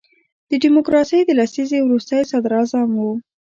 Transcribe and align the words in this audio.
د 0.49 0.51
ډیموکراسۍ 0.63 1.19
د 1.25 1.31
لسیزې 1.39 1.79
وروستی 1.81 2.21
صدر 2.31 2.51
اعظم 2.59 2.89
وو. 3.01 3.11